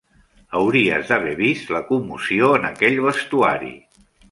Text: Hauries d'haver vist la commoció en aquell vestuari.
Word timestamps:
Hauries 0.59 1.11
d'haver 1.11 1.35
vist 1.41 1.75
la 1.77 1.83
commoció 1.91 2.51
en 2.57 2.67
aquell 2.73 3.01
vestuari. 3.11 3.73